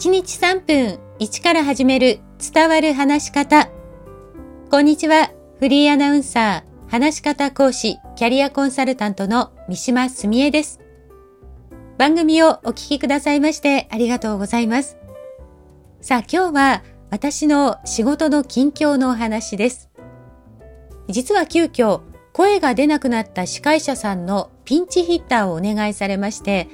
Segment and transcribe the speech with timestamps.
[0.00, 3.68] 1日3分1から始める伝わる話し方。
[4.70, 5.30] こんにちは。
[5.58, 10.80] フリーアナウンサー、話し方講師、キャリアコンサルタントの三島澄江です。
[11.98, 14.96] 番組をお聞きくださいましてありがとうございます。
[16.00, 19.90] さあ今日は私の仕事の近況のお話です。
[21.10, 22.00] 実は急遽
[22.32, 26.68] 声が出なくなった司会者さんのピンチヒッターをお願いされまして、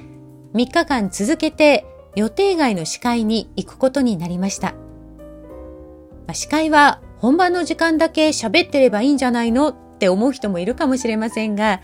[0.53, 1.85] 3日間続けて
[2.17, 4.71] 予定外の司会に行くことになりました。
[4.71, 11.79] まあ、司会は本番の時間だけ喋ってればいいんじゃないのって思う人もいるかもしれませんが、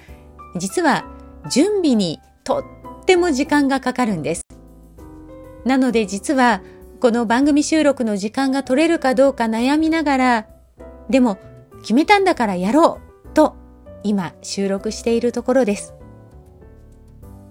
[0.57, 1.05] 実は
[1.51, 2.65] 準備にと
[3.01, 4.41] っても時間がかかるんです。
[5.65, 6.63] なので実は
[6.99, 10.47] この番組収録の時間が取れるかどうか悩みながら、
[11.11, 11.37] でも
[11.81, 13.55] 決めたんだからやろうと
[14.01, 15.93] 今収録しているところです。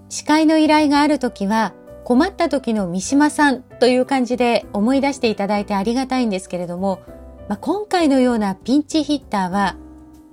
[0.09, 7.01] 司会の依頼があるときは困った時の三島さんという感じで思い出していただいてありがたいんですけれども、
[7.47, 9.77] まあ、今回のようなピンチヒッターは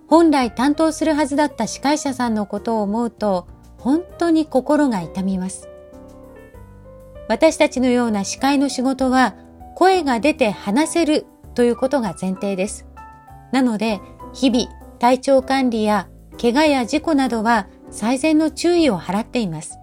[0.08, 3.46] 本来担当するはずだった司会者さんのことを思うと
[3.78, 5.68] 本当に心が痛みます。
[7.28, 9.36] 私たちのような司会の仕事は
[9.76, 12.86] 声が出て話せるということが前提です。
[13.52, 14.00] なので
[14.32, 14.68] 日々
[14.98, 16.08] 体調管理や
[16.40, 19.78] 怪我や事故などは最善の注意を払っています。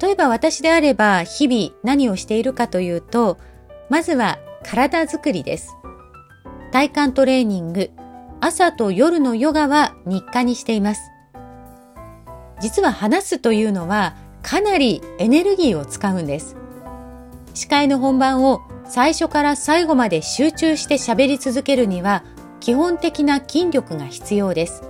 [0.00, 3.38] 例えば私であれば日々何をしているかというと、
[3.88, 5.76] まずは体づくりです。
[6.72, 7.90] 体幹トレーニング、
[8.40, 11.00] 朝と夜のヨガは日課にしています。
[12.60, 16.56] 実は話すというのはかなりエネルギーを使うんです。
[17.54, 22.24] 司会の本番を最初から最後まで集中して喋り続けるには
[22.60, 24.82] 基本的な筋力が必要です。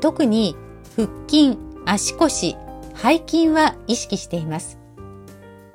[0.00, 0.56] 特に
[0.96, 2.56] 腹筋、足腰、
[2.94, 4.78] 背筋は意識しています。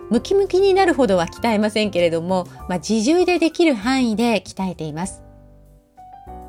[0.10, 5.24] ムキムキになるほどは鍛えませんけれども、まあ、自重でできる範囲で鍛えています。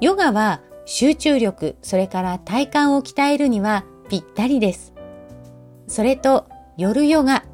[0.01, 4.95] ヨガは集中力、それから体幹を鍛えるにはぴったりです。
[5.89, 7.45] それと夜ヨガ。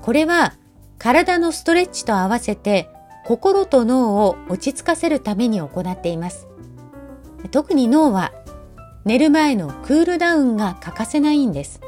[0.00, 0.54] これは
[0.98, 2.88] 体のストレッチと合わせて
[3.26, 6.48] 心と脳を落ち着かせるために行っています。
[7.50, 8.32] 特に脳は
[9.04, 11.80] 寝る前のクールダウンが欠かせないんです。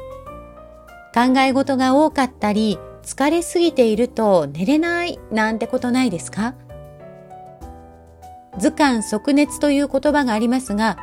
[1.15, 6.55] 考え事が多かったり、疲れすぎていると寝れないなんてことないですか？
[8.59, 10.97] 図鑑即熱という言葉がありますが、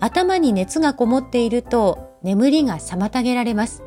[0.00, 3.82] 頭に熱がこもっていると眠りが妨げられます。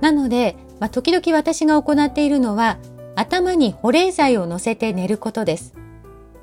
[0.00, 2.78] なので、まあ、時々私が行っているのは、
[3.14, 5.74] 頭に保冷剤を乗せて寝ることです。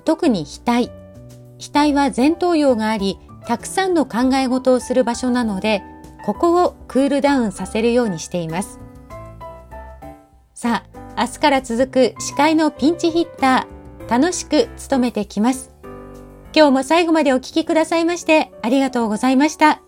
[0.06, 0.90] 特に額。
[1.58, 5.84] 額は前頭葉があり、たくさんの考え事をする場所なので、
[6.26, 8.80] ここをクールダウンさせるようにしています。
[10.56, 15.72] さあ、明日から続く司会のピンチヒッター、楽しく務めてきます。
[16.56, 19.85] 今日も最後までお聴きくださいましてありがとうございました。